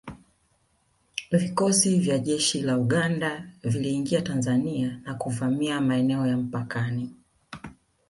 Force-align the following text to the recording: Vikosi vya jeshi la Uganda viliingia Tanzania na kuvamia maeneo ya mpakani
Vikosi 1.31 1.99
vya 1.99 2.19
jeshi 2.19 2.61
la 2.61 2.77
Uganda 2.77 3.49
viliingia 3.63 4.21
Tanzania 4.21 4.99
na 5.05 5.13
kuvamia 5.15 5.81
maeneo 5.81 6.27
ya 6.27 6.37
mpakani 6.37 7.15